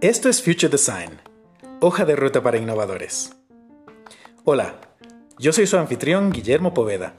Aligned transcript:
Esto 0.00 0.30
es 0.30 0.42
Future 0.42 0.70
Design, 0.70 1.20
hoja 1.80 2.06
de 2.06 2.16
ruta 2.16 2.42
para 2.42 2.56
innovadores. 2.56 3.36
Hola, 4.44 4.80
yo 5.38 5.52
soy 5.52 5.66
su 5.66 5.76
anfitrión 5.76 6.32
Guillermo 6.32 6.72
Poveda 6.72 7.12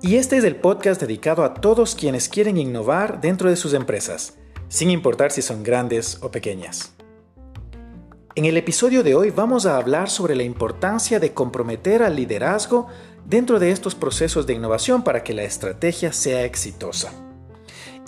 y 0.00 0.16
este 0.16 0.38
es 0.38 0.44
el 0.44 0.56
podcast 0.56 0.98
dedicado 0.98 1.44
a 1.44 1.52
todos 1.52 1.94
quienes 1.94 2.30
quieren 2.30 2.56
innovar 2.56 3.20
dentro 3.20 3.50
de 3.50 3.56
sus 3.56 3.74
empresas, 3.74 4.38
sin 4.68 4.90
importar 4.90 5.30
si 5.30 5.42
son 5.42 5.62
grandes 5.62 6.22
o 6.22 6.30
pequeñas. 6.30 6.94
En 8.34 8.46
el 8.46 8.56
episodio 8.56 9.02
de 9.02 9.14
hoy 9.14 9.28
vamos 9.28 9.66
a 9.66 9.76
hablar 9.76 10.08
sobre 10.08 10.34
la 10.34 10.42
importancia 10.42 11.20
de 11.20 11.34
comprometer 11.34 12.02
al 12.02 12.16
liderazgo 12.16 12.86
dentro 13.24 13.58
de 13.58 13.70
estos 13.70 13.94
procesos 13.94 14.46
de 14.46 14.54
innovación 14.54 15.02
para 15.02 15.22
que 15.24 15.34
la 15.34 15.42
estrategia 15.42 16.12
sea 16.12 16.44
exitosa. 16.44 17.12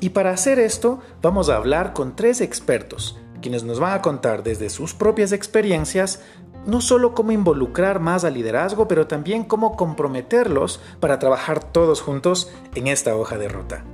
Y 0.00 0.10
para 0.10 0.30
hacer 0.30 0.58
esto 0.58 1.00
vamos 1.22 1.48
a 1.48 1.56
hablar 1.56 1.92
con 1.92 2.16
tres 2.16 2.40
expertos 2.40 3.18
quienes 3.44 3.62
nos 3.62 3.78
van 3.78 3.92
a 3.92 4.00
contar 4.00 4.42
desde 4.42 4.70
sus 4.70 4.94
propias 4.94 5.30
experiencias 5.30 6.22
no 6.64 6.80
solo 6.80 7.14
cómo 7.14 7.30
involucrar 7.30 8.00
más 8.00 8.24
al 8.24 8.32
liderazgo, 8.32 8.88
pero 8.88 9.06
también 9.06 9.44
cómo 9.44 9.76
comprometerlos 9.76 10.80
para 10.98 11.18
trabajar 11.18 11.62
todos 11.62 12.00
juntos 12.00 12.50
en 12.74 12.86
esta 12.86 13.14
hoja 13.14 13.36
de 13.36 13.48
ruta. 13.48 13.84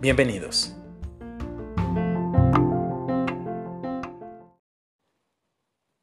Bienvenidos. 0.00 0.74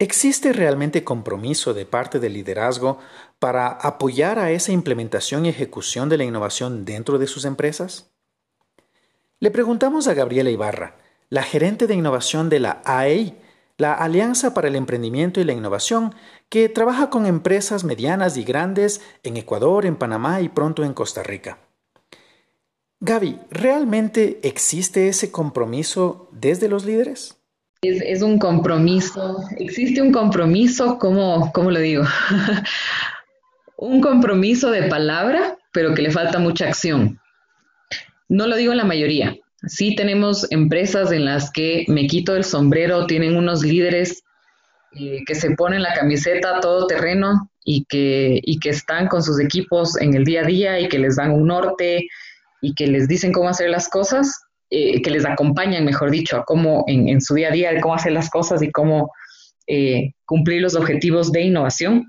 ¿Existe 0.01 0.51
realmente 0.51 1.03
compromiso 1.03 1.75
de 1.75 1.85
parte 1.85 2.19
del 2.19 2.33
liderazgo 2.33 2.97
para 3.37 3.67
apoyar 3.67 4.39
a 4.39 4.49
esa 4.49 4.71
implementación 4.71 5.45
y 5.45 5.49
ejecución 5.49 6.09
de 6.09 6.17
la 6.17 6.23
innovación 6.23 6.85
dentro 6.85 7.19
de 7.19 7.27
sus 7.27 7.45
empresas? 7.45 8.09
Le 9.39 9.51
preguntamos 9.51 10.07
a 10.07 10.15
Gabriela 10.15 10.49
Ibarra, 10.49 10.97
la 11.29 11.43
gerente 11.43 11.85
de 11.85 11.93
innovación 11.93 12.49
de 12.49 12.59
la 12.59 12.81
AEI, 12.83 13.39
la 13.77 13.93
Alianza 13.93 14.55
para 14.55 14.69
el 14.69 14.75
Emprendimiento 14.75 15.39
y 15.39 15.43
la 15.43 15.53
Innovación, 15.53 16.15
que 16.49 16.67
trabaja 16.67 17.11
con 17.11 17.27
empresas 17.27 17.83
medianas 17.83 18.38
y 18.38 18.43
grandes 18.43 19.02
en 19.21 19.38
Ecuador, 19.38 19.86
en 19.86 19.97
Panamá 19.97 20.41
y 20.41 20.49
pronto 20.49 20.83
en 20.83 20.95
Costa 20.95 21.21
Rica. 21.21 21.59
Gaby, 23.02 23.39
¿realmente 23.52 24.39
existe 24.41 25.09
ese 25.09 25.30
compromiso 25.30 26.27
desde 26.31 26.69
los 26.69 26.86
líderes? 26.86 27.41
Es, 27.83 28.21
un 28.21 28.37
compromiso, 28.37 29.43
existe 29.57 30.01
un 30.01 30.11
compromiso, 30.11 30.99
¿cómo, 30.99 31.51
cómo 31.51 31.71
lo 31.71 31.79
digo? 31.79 32.03
un 33.77 34.01
compromiso 34.01 34.69
de 34.69 34.83
palabra, 34.83 35.57
pero 35.73 35.95
que 35.95 36.03
le 36.03 36.11
falta 36.11 36.37
mucha 36.37 36.67
acción. 36.67 37.19
No 38.29 38.45
lo 38.45 38.55
digo 38.55 38.71
en 38.71 38.77
la 38.77 38.83
mayoría, 38.85 39.35
Sí 39.67 39.95
tenemos 39.95 40.47
empresas 40.52 41.11
en 41.11 41.25
las 41.25 41.52
que 41.52 41.85
me 41.87 42.07
quito 42.07 42.35
el 42.35 42.43
sombrero, 42.43 43.05
tienen 43.05 43.37
unos 43.37 43.63
líderes 43.63 44.23
eh, 44.93 45.19
que 45.25 45.35
se 45.35 45.52
ponen 45.52 45.83
la 45.83 45.93
camiseta 45.93 46.59
todo 46.61 46.87
terreno 46.87 47.52
y 47.63 47.85
que, 47.85 48.39
y 48.41 48.59
que 48.59 48.69
están 48.69 49.07
con 49.07 49.21
sus 49.21 49.39
equipos 49.39 50.02
en 50.02 50.15
el 50.15 50.25
día 50.25 50.41
a 50.41 50.45
día 50.45 50.79
y 50.79 50.89
que 50.89 50.97
les 50.97 51.15
dan 51.17 51.31
un 51.31 51.47
norte 51.47 52.07
y 52.61 52.73
que 52.73 52.87
les 52.87 53.07
dicen 53.07 53.31
cómo 53.31 53.49
hacer 53.49 53.69
las 53.69 53.87
cosas, 53.87 54.41
eh, 54.72 55.02
que 55.02 55.11
les 55.11 55.25
acompañan, 55.25 55.86
mejor 55.86 56.09
dicho, 56.09 56.44
cómo 56.45 56.83
en, 56.88 57.22
su 57.22 57.36
día 57.36 57.50
a 57.50 57.52
día, 57.52 57.81
cómo 57.81 57.95
hacer 57.95 58.14
las 58.14 58.30
cosas 58.30 58.64
y 58.64 58.72
cómo 58.72 59.11
eh, 59.67 60.14
cumplir 60.25 60.61
los 60.61 60.75
objetivos 60.75 61.31
de 61.31 61.41
innovación. 61.41 62.05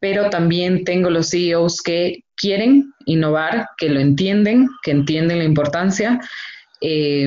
Pero 0.00 0.28
también 0.30 0.84
tengo 0.84 1.10
los 1.10 1.30
CEOs 1.30 1.80
que 1.82 2.24
quieren 2.36 2.92
innovar, 3.06 3.68
que 3.78 3.88
lo 3.88 4.00
entienden, 4.00 4.68
que 4.82 4.90
entienden 4.90 5.38
la 5.38 5.44
importancia 5.44 6.20
eh, 6.86 7.26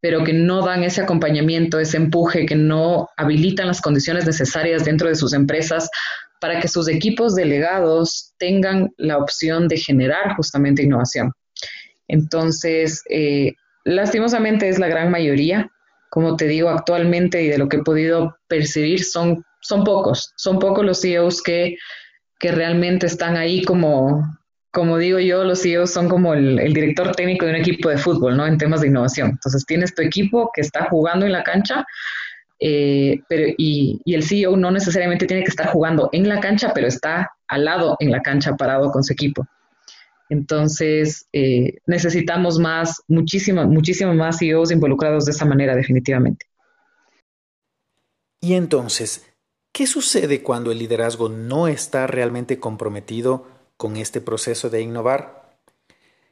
pero 0.00 0.22
que 0.22 0.34
no 0.34 0.62
dan 0.62 0.84
ese 0.84 1.00
acompañamiento, 1.00 1.80
ese 1.80 1.96
empuje, 1.96 2.44
que 2.44 2.54
no 2.54 3.08
habilitan 3.16 3.66
las 3.66 3.80
condiciones 3.80 4.26
necesarias 4.26 4.84
dentro 4.84 5.08
de 5.08 5.14
sus 5.14 5.32
empresas 5.32 5.88
para 6.40 6.60
que 6.60 6.68
sus 6.68 6.88
equipos 6.88 7.34
delegados 7.34 8.34
tengan 8.38 8.90
la 8.98 9.16
opción 9.16 9.66
de 9.66 9.78
generar 9.78 10.36
justamente 10.36 10.82
innovación. 10.82 11.32
Entonces, 12.06 13.02
lastimosamente 13.88 14.68
es 14.68 14.78
la 14.78 14.88
gran 14.88 15.10
mayoría. 15.10 15.70
Como 16.10 16.36
te 16.36 16.46
digo, 16.46 16.68
actualmente 16.68 17.42
y 17.42 17.48
de 17.48 17.58
lo 17.58 17.68
que 17.68 17.78
he 17.78 17.82
podido 17.82 18.36
percibir, 18.48 19.04
son, 19.04 19.44
son 19.60 19.84
pocos, 19.84 20.32
son 20.36 20.58
pocos 20.58 20.84
los 20.84 21.00
CEOs 21.00 21.42
que, 21.42 21.76
que 22.38 22.52
realmente 22.52 23.06
están 23.06 23.36
ahí 23.36 23.62
como, 23.62 24.22
como 24.70 24.96
digo 24.98 25.18
yo, 25.18 25.44
los 25.44 25.62
CEOs 25.62 25.90
son 25.90 26.08
como 26.08 26.34
el, 26.34 26.72
director 26.72 27.14
técnico 27.14 27.44
de 27.44 27.52
un 27.52 27.56
equipo 27.58 27.88
de 27.88 27.98
fútbol, 27.98 28.36
¿no? 28.36 28.46
En 28.46 28.58
temas 28.58 28.80
de 28.80 28.88
innovación. 28.88 29.30
Entonces, 29.30 29.64
tienes 29.66 29.94
tu 29.94 30.02
equipo 30.02 30.50
que 30.54 30.60
está 30.60 30.84
jugando 30.88 31.26
en 31.26 31.32
la 31.32 31.42
cancha, 31.42 31.84
eh, 32.60 33.20
pero, 33.28 33.52
y, 33.56 34.00
el 34.06 34.22
CEO 34.22 34.56
no 34.56 34.70
necesariamente 34.70 35.26
tiene 35.26 35.42
que 35.42 35.50
estar 35.50 35.68
jugando 35.68 36.08
en 36.12 36.28
la 36.28 36.40
cancha, 36.40 36.72
pero 36.74 36.86
está 36.86 37.30
al 37.48 37.64
lado 37.64 37.96
en 38.00 38.10
la 38.10 38.20
cancha 38.20 38.56
parado 38.56 38.90
con 38.90 39.04
su 39.04 39.12
equipo. 39.12 39.46
Entonces, 40.28 41.26
eh, 41.32 41.78
necesitamos 41.86 42.58
más, 42.58 43.02
muchísimo, 43.08 43.64
muchísimo 43.66 44.14
más 44.14 44.38
CEOs 44.38 44.70
involucrados 44.70 45.24
de 45.24 45.32
esa 45.32 45.44
manera, 45.44 45.74
definitivamente. 45.74 46.46
Y 48.40 48.54
entonces, 48.54 49.26
¿qué 49.72 49.86
sucede 49.86 50.42
cuando 50.42 50.70
el 50.70 50.78
liderazgo 50.78 51.28
no 51.28 51.68
está 51.68 52.06
realmente 52.06 52.58
comprometido 52.58 53.46
con 53.78 53.96
este 53.96 54.20
proceso 54.20 54.68
de 54.68 54.82
innovar. 54.82 55.56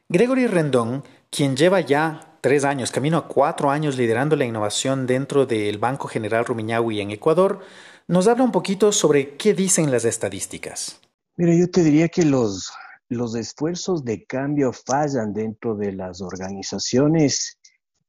Gregory 0.09 0.45
Rendón, 0.45 1.03
quien 1.31 1.55
lleva 1.55 1.79
ya 1.79 2.37
tres 2.41 2.63
años, 2.65 2.91
camino 2.91 3.17
a 3.17 3.27
cuatro 3.27 3.71
años 3.71 3.97
liderando 3.97 4.35
la 4.35 4.45
innovación 4.45 5.07
dentro 5.07 5.45
del 5.47 5.79
Banco 5.79 6.07
General 6.07 6.45
Rumiñahui 6.45 7.01
en 7.01 7.11
Ecuador, 7.11 7.61
nos 8.07 8.27
habla 8.27 8.43
un 8.43 8.51
poquito 8.51 8.91
sobre 8.91 9.37
qué 9.37 9.53
dicen 9.53 9.91
las 9.91 10.05
estadísticas. 10.05 10.99
Mira, 11.37 11.55
yo 11.55 11.69
te 11.69 11.83
diría 11.83 12.09
que 12.09 12.25
los, 12.25 12.69
los 13.09 13.35
esfuerzos 13.35 14.03
de 14.03 14.25
cambio 14.25 14.73
fallan 14.73 15.33
dentro 15.33 15.75
de 15.75 15.93
las 15.93 16.21
organizaciones 16.21 17.57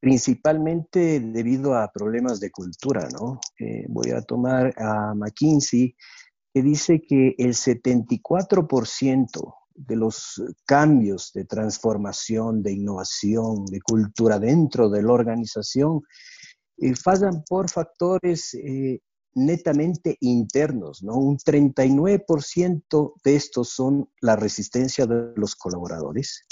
principalmente 0.01 1.21
debido 1.21 1.75
a 1.75 1.93
problemas 1.93 2.41
de 2.41 2.51
cultura, 2.51 3.09
¿no? 3.13 3.39
Eh, 3.59 3.85
voy 3.89 4.11
a 4.11 4.23
tomar 4.23 4.75
a 4.79 5.15
McKinsey, 5.15 5.95
que 6.55 6.63
dice 6.63 7.03
que 7.03 7.35
el 7.39 7.55
74% 7.55 9.55
de 9.75 9.97
los 9.97 10.43
cambios 10.65 11.33
de 11.33 11.45
transformación, 11.45 12.63
de 12.63 12.73
innovación, 12.73 13.67
de 13.67 13.81
cultura 13.81 14.39
dentro 14.39 14.89
de 14.89 15.03
la 15.03 15.13
organización 15.13 16.01
eh, 16.79 16.95
fallan 16.95 17.45
por 17.49 17.69
factores 17.71 18.55
eh, 18.55 19.01
netamente 19.35 20.17
internos, 20.21 21.03
¿no? 21.03 21.15
Un 21.15 21.39
39% 21.39 23.15
de 23.23 23.37
estos 23.37 23.71
son 23.71 24.11
la 24.21 24.37
resistencia 24.37 25.07
de 25.07 25.33
los 25.37 25.55
colaboradores. 25.55 26.45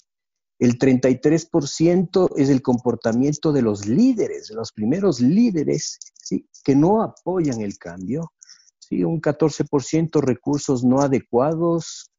El 0.58 0.78
33% 0.78 2.30
es 2.36 2.48
el 2.48 2.62
comportamiento 2.62 3.52
de 3.52 3.62
los 3.62 3.86
líderes, 3.86 4.48
de 4.48 4.54
los 4.54 4.72
primeros 4.72 5.20
líderes, 5.20 5.98
¿sí? 6.14 6.48
que 6.64 6.74
no 6.74 7.02
apoyan 7.02 7.60
el 7.60 7.76
cambio. 7.76 8.32
Sí, 8.78 9.04
un 9.04 9.20
14% 9.20 10.20
recursos 10.22 10.82
no 10.82 11.00
adecuados 11.00 12.10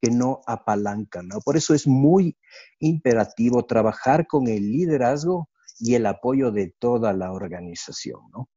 que 0.00 0.10
no 0.10 0.40
apalancan. 0.46 1.28
¿no? 1.28 1.40
Por 1.40 1.56
eso 1.56 1.74
es 1.74 1.86
muy 1.86 2.36
imperativo 2.78 3.64
trabajar 3.66 4.26
con 4.26 4.46
el 4.46 4.70
liderazgo 4.70 5.48
y 5.80 5.94
el 5.94 6.06
apoyo 6.06 6.52
de 6.52 6.74
toda 6.78 7.12
la 7.12 7.32
organización. 7.32 8.20
¿no? 8.32 8.48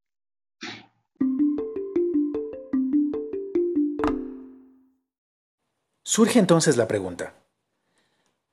Surge 6.03 6.40
entonces 6.40 6.75
la 6.75 6.88
pregunta, 6.88 7.34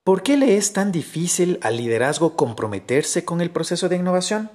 ¿por 0.05 0.23
qué 0.23 0.37
le 0.37 0.57
es 0.57 0.73
tan 0.73 0.93
difícil 0.93 1.59
al 1.63 1.77
liderazgo 1.77 2.37
comprometerse 2.37 3.25
con 3.25 3.41
el 3.41 3.51
proceso 3.51 3.89
de 3.89 3.97
innovación? 3.97 4.51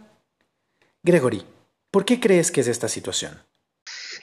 Gregory, 1.03 1.45
¿por 1.91 2.05
qué 2.05 2.19
crees 2.19 2.51
que 2.51 2.61
es 2.61 2.67
esta 2.67 2.87
situación? 2.87 3.37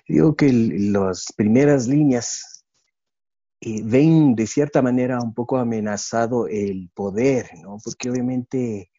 Digo 0.09 0.35
que 0.35 0.51
las 0.53 1.33
primeras 1.37 1.87
líneas 1.87 2.65
eh, 3.61 3.83
ven 3.85 4.35
de 4.35 4.47
cierta 4.47 4.83
manera 4.83 5.21
un 5.21 5.35
poco 5.35 5.59
amenazado 5.59 6.49
el 6.49 6.91
poder, 6.95 7.51
¿no? 7.63 7.79
Porque 7.85 8.11
obviamente 8.11 8.92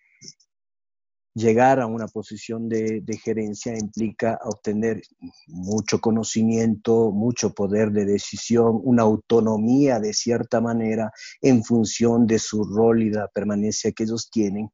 llegar 1.35 1.79
a 1.79 1.87
una 1.87 2.07
posición 2.07 2.69
de, 2.69 3.03
gerencia 3.23 3.77
implica 3.77 4.39
obtener 4.43 5.01
mucho 5.47 5.99
conocimiento, 5.99 7.11
mucho 7.11 7.53
poder 7.53 7.91
de 7.91 8.05
decisión, 8.05 8.79
una 8.83 9.03
autonomía 9.03 9.99
de 9.99 10.13
cierta 10.13 10.61
manera 10.61 11.11
en 11.41 11.63
función 11.63 12.27
de 12.27 12.39
su 12.39 12.63
rol 12.63 13.03
y 13.03 13.09
la 13.09 13.27
permanencia 13.27 13.91
que 13.91 14.03
ellos 14.03 14.29
tienen. 14.29 14.69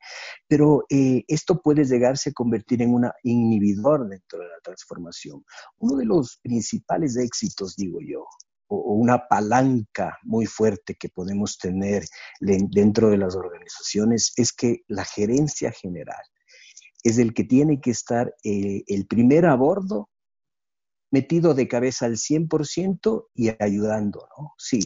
Pero 0.47 0.85
eh, 0.89 1.23
esto 1.27 1.61
puede 1.61 1.85
llegarse 1.85 2.31
a 2.31 2.33
convertir 2.33 2.81
en 2.81 2.93
un 2.93 3.09
inhibidor 3.23 4.07
dentro 4.07 4.39
de 4.39 4.47
la 4.47 4.59
transformación. 4.63 5.43
Uno 5.77 5.95
de 5.97 6.05
los 6.05 6.37
principales 6.41 7.15
éxitos, 7.17 7.75
digo 7.75 7.99
yo, 8.01 8.25
una 8.71 9.27
palanca 9.27 10.19
muy 10.23 10.45
fuerte 10.45 10.95
que 10.95 11.09
podemos 11.09 11.57
tener 11.57 12.03
dentro 12.39 13.09
de 13.09 13.17
las 13.17 13.35
organizaciones 13.35 14.31
es 14.35 14.53
que 14.53 14.83
la 14.87 15.05
gerencia 15.05 15.71
general 15.71 16.21
es 17.03 17.17
el 17.17 17.33
que 17.33 17.43
tiene 17.43 17.79
que 17.81 17.91
estar 17.91 18.33
eh, 18.43 18.83
el 18.87 19.07
primer 19.07 19.45
a 19.45 19.55
bordo 19.55 20.09
metido 21.11 21.53
de 21.53 21.67
cabeza 21.67 22.05
al 22.05 22.17
100% 22.17 23.27
y 23.33 23.49
ayudando, 23.59 24.27
¿no? 24.37 24.53
Sí, 24.57 24.79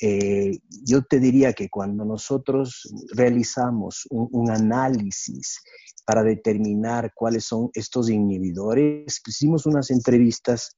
eh, 0.00 0.58
yo 0.84 1.02
te 1.02 1.18
diría 1.18 1.52
que 1.54 1.70
cuando 1.70 2.04
nosotros 2.04 2.92
realizamos 3.14 4.06
un, 4.10 4.50
análisis 4.50 5.62
para 6.04 6.22
determinar 6.22 7.12
cuáles 7.14 7.44
son 7.44 7.70
estos 7.72 8.10
inhibidores, 8.10 9.22
hicimos 9.26 9.64
unas 9.64 9.90
entrevistas 9.90 10.74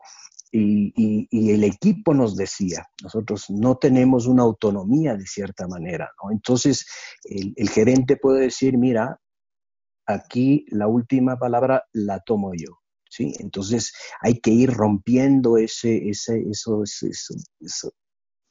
y, 0.53 1.27
el 1.33 1.65
equipo 1.65 2.15
nos 2.15 2.37
decía, 2.37 2.87
nosotros 3.03 3.47
no 3.51 3.77
tenemos 3.77 4.29
una 4.29 4.45
autonomía 4.45 5.17
de 5.17 5.27
cierta 5.27 5.67
manera, 5.67 6.09
¿no? 6.23 6.31
Entonces, 6.31 6.87
el 7.25 7.69
gerente 7.71 8.17
puede 8.17 8.43
decir, 8.43 8.79
mira, 8.79 9.19
aquí 10.07 10.67
la 10.69 10.87
última 10.87 11.39
palabra 11.39 11.85
la 11.93 12.21
tomo 12.21 12.53
yo. 12.55 12.81
¿sí? 13.09 13.35
Entonces 13.39 13.93
hay 14.21 14.41
que 14.41 14.51
ir 14.51 14.73
rompiendo 14.73 15.57
ese, 15.57 16.09
ese, 16.09 16.43
esos, 16.51 17.03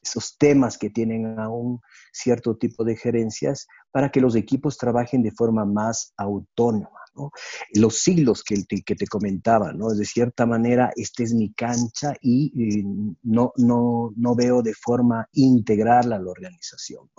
esos 0.01 0.37
temas 0.37 0.77
que 0.77 0.89
tienen 0.89 1.39
aún 1.39 1.79
cierto 2.11 2.57
tipo 2.57 2.83
de 2.83 2.95
gerencias 2.95 3.67
para 3.91 4.09
que 4.09 4.21
los 4.21 4.35
equipos 4.35 4.77
trabajen 4.77 5.21
de 5.21 5.31
forma 5.31 5.65
más 5.65 6.13
autónoma. 6.17 7.02
Los 7.73 7.99
siglos 7.99 8.43
que, 8.43 8.63
que 8.65 8.95
te 8.95 9.07
comentaba, 9.07 9.71
¿no? 9.73 9.89
De 9.89 10.05
cierta 10.05 10.45
manera, 10.45 10.91
esta 10.95 11.23
es 11.23 11.33
mi 11.33 11.53
cancha 11.53 12.13
y 12.21 12.47
eh, 12.47 12.83
no, 13.23 13.51
no, 13.57 14.11
no, 14.15 14.35
veo 14.35 14.61
de 14.61 14.73
forma 14.73 15.27
integral 15.33 16.13
a 16.13 16.19
la 16.19 16.31
organización, 16.31 17.09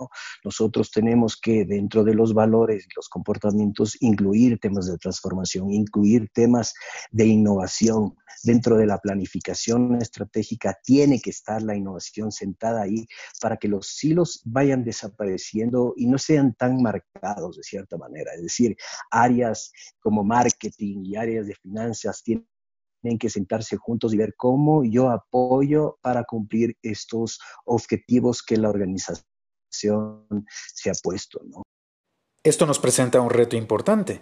Nosotros 0.43 0.91
tenemos 0.91 1.37
que, 1.37 1.65
dentro 1.65 2.03
de 2.03 2.13
los 2.13 2.33
valores 2.33 2.85
y 2.85 2.89
los 2.95 3.09
comportamientos, 3.09 3.97
incluir 4.01 4.59
temas 4.59 4.87
de 4.87 4.97
transformación, 4.97 5.71
incluir 5.71 6.29
temas 6.33 6.73
de 7.11 7.25
innovación. 7.25 8.15
Dentro 8.43 8.77
de 8.77 8.85
la 8.85 8.99
planificación 8.99 9.95
estratégica 9.95 10.77
tiene 10.83 11.19
que 11.19 11.31
estar 11.31 11.63
la 11.63 11.75
innovación 11.75 12.31
sentada 12.31 12.83
ahí 12.83 13.07
para 13.41 13.57
que 13.57 13.67
los 13.67 13.87
silos 13.87 14.41
vayan 14.45 14.83
desapareciendo 14.83 15.93
y 15.95 16.05
no 16.05 16.17
sean 16.17 16.53
tan 16.53 16.81
marcados 16.81 17.57
de 17.57 17.63
cierta 17.63 17.97
manera. 17.97 18.33
Es 18.35 18.43
decir, 18.43 18.75
áreas 19.09 19.71
como 19.99 20.23
marketing 20.23 21.03
y 21.05 21.15
áreas 21.15 21.47
de 21.47 21.55
finanzas 21.55 22.23
tienen 22.23 22.47
que 23.19 23.29
sentarse 23.29 23.77
juntos 23.77 24.13
y 24.13 24.17
ver 24.17 24.33
cómo 24.35 24.83
yo 24.83 25.09
apoyo 25.09 25.97
para 26.01 26.23
cumplir 26.23 26.75
estos 26.81 27.39
objetivos 27.65 28.41
que 28.41 28.57
la 28.57 28.69
organización 28.69 29.25
se 30.73 30.89
ha 30.89 30.93
puesto. 31.03 31.39
Esto 32.43 32.65
nos 32.65 32.79
presenta 32.79 33.21
un 33.21 33.29
reto 33.29 33.55
importante. 33.55 34.21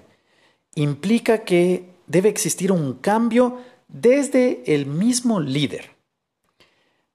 Implica 0.75 1.43
que 1.43 1.93
debe 2.07 2.29
existir 2.29 2.71
un 2.71 2.95
cambio 2.95 3.59
desde 3.87 4.63
el 4.73 4.85
mismo 4.85 5.39
líder. 5.39 5.91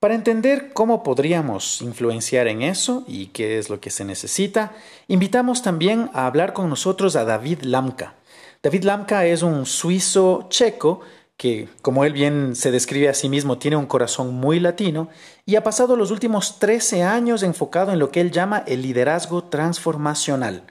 Para 0.00 0.14
entender 0.14 0.72
cómo 0.72 1.02
podríamos 1.02 1.82
influenciar 1.82 2.46
en 2.46 2.62
eso 2.62 3.04
y 3.08 3.26
qué 3.28 3.58
es 3.58 3.68
lo 3.68 3.80
que 3.80 3.90
se 3.90 4.04
necesita, 4.04 4.72
invitamos 5.08 5.62
también 5.62 6.08
a 6.12 6.26
hablar 6.26 6.52
con 6.52 6.68
nosotros 6.68 7.16
a 7.16 7.24
David 7.24 7.62
Lamka. 7.62 8.14
David 8.62 8.84
Lamka 8.84 9.26
es 9.26 9.42
un 9.42 9.66
suizo 9.66 10.46
checo 10.48 11.00
que, 11.36 11.68
como 11.82 12.04
él 12.04 12.12
bien 12.12 12.56
se 12.56 12.70
describe 12.70 13.08
a 13.08 13.14
sí 13.14 13.28
mismo, 13.28 13.58
tiene 13.58 13.76
un 13.76 13.86
corazón 13.86 14.34
muy 14.34 14.58
latino 14.58 15.08
y 15.46 15.56
ha 15.56 15.62
pasado 15.62 15.96
los 15.96 16.10
últimos 16.10 16.58
13 16.58 17.04
años 17.04 17.42
enfocado 17.42 17.92
en 17.92 17.98
lo 17.98 18.10
que 18.10 18.20
él 18.20 18.32
llama 18.32 18.64
el 18.66 18.82
liderazgo 18.82 19.44
transformacional. 19.44 20.64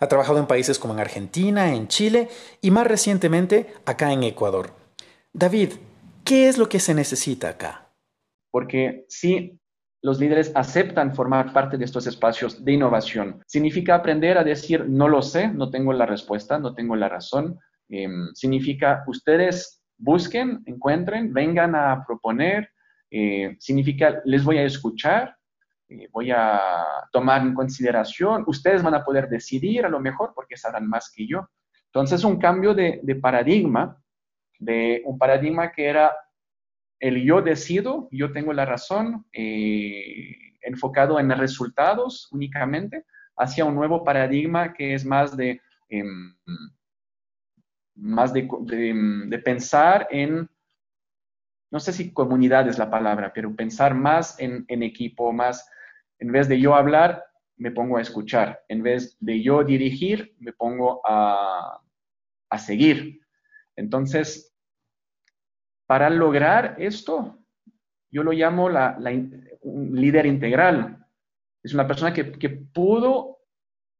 Ha 0.00 0.08
trabajado 0.08 0.38
en 0.38 0.46
países 0.46 0.78
como 0.78 0.94
en 0.94 1.00
Argentina, 1.00 1.74
en 1.74 1.88
Chile 1.88 2.28
y 2.60 2.70
más 2.70 2.86
recientemente 2.86 3.74
acá 3.84 4.12
en 4.12 4.22
Ecuador. 4.22 4.72
David, 5.32 5.74
¿qué 6.24 6.48
es 6.48 6.58
lo 6.58 6.68
que 6.68 6.80
se 6.80 6.94
necesita 6.94 7.50
acá? 7.50 7.84
porque 8.54 9.04
si 9.08 9.58
los 10.04 10.20
líderes 10.20 10.52
aceptan 10.54 11.14
formar 11.14 11.54
parte 11.54 11.78
de 11.78 11.86
estos 11.86 12.06
espacios 12.06 12.62
de 12.62 12.72
innovación. 12.72 13.42
Significa 13.46 13.94
aprender 13.94 14.36
a 14.36 14.44
decir, 14.44 14.86
no 14.86 15.08
lo 15.08 15.22
sé, 15.22 15.48
no 15.48 15.70
tengo 15.70 15.94
la 15.94 16.04
respuesta, 16.04 16.58
no 16.58 16.74
tengo 16.74 16.94
la 16.94 17.08
razón. 17.08 17.58
Em, 17.88 18.28
significa, 18.34 19.02
ustedes 19.06 19.82
busquen, 19.96 20.62
encuentren, 20.66 21.32
vengan 21.32 21.74
a 21.74 22.04
proponer. 22.06 22.68
Eh, 23.10 23.56
significa, 23.58 24.20
les 24.26 24.44
voy 24.44 24.58
a 24.58 24.64
escuchar, 24.64 25.38
eh, 25.88 26.06
voy 26.12 26.30
a 26.30 26.60
tomar 27.10 27.40
en 27.40 27.54
consideración. 27.54 28.44
Ustedes 28.46 28.82
van 28.82 28.96
a 28.96 29.04
poder 29.06 29.30
decidir 29.30 29.86
a 29.86 29.88
lo 29.88 30.00
mejor 30.00 30.32
porque 30.34 30.58
sabrán 30.58 30.86
más 30.86 31.10
que 31.16 31.26
yo. 31.26 31.48
Entonces, 31.86 32.24
un 32.24 32.38
cambio 32.38 32.74
de, 32.74 33.00
de 33.02 33.14
paradigma, 33.16 33.96
de 34.58 35.00
un 35.06 35.16
paradigma 35.16 35.72
que 35.72 35.86
era 35.86 36.12
el 37.00 37.22
yo 37.22 37.42
decido, 37.42 38.08
yo 38.10 38.32
tengo 38.32 38.52
la 38.52 38.64
razón, 38.64 39.26
eh, 39.32 40.54
enfocado 40.62 41.20
en 41.20 41.30
resultados 41.30 42.28
únicamente, 42.32 43.04
hacia 43.36 43.64
un 43.64 43.74
nuevo 43.74 44.04
paradigma 44.04 44.72
que 44.72 44.94
es 44.94 45.04
más 45.04 45.36
de, 45.36 45.60
em, 45.88 46.34
más 47.96 48.32
de, 48.32 48.48
pensar 49.44 50.08
en, 50.10 50.48
no 51.70 51.80
sé 51.80 51.92
si 51.92 52.12
comunidad 52.12 52.68
es 52.68 52.78
la 52.78 52.90
palabra, 52.90 53.32
pero 53.34 53.54
pensar 53.54 53.94
más 53.94 54.38
en, 54.38 54.64
equipo, 54.68 55.32
más, 55.32 55.68
en 56.18 56.32
vez 56.32 56.48
de 56.48 56.60
yo 56.60 56.74
hablar, 56.74 57.24
me 57.56 57.70
pongo 57.70 57.98
a 57.98 58.02
escuchar, 58.02 58.62
en 58.68 58.82
vez 58.82 59.16
de 59.20 59.42
yo 59.42 59.62
dirigir, 59.62 60.34
me 60.38 60.52
pongo 60.52 61.00
a, 61.06 61.80
a 62.50 62.58
seguir. 62.58 63.20
Entonces, 63.76 64.53
para 65.86 66.10
lograr 66.10 66.76
esto, 66.78 67.38
yo 68.10 68.22
lo 68.22 68.32
llamo 68.32 68.68
la, 68.68 68.96
un 69.62 69.94
líder 69.94 70.26
integral. 70.26 71.04
Es 71.62 71.74
una 71.74 71.86
persona 71.86 72.12
que, 72.12 72.24
pudo, 72.72 73.38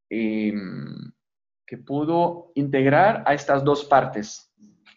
em, 0.09 1.13
que 1.67 1.79
pudo 1.79 2.53
integrar 2.55 3.25
a 3.27 3.35
estas 3.35 3.65
dos 3.65 3.85
partes. 3.85 4.53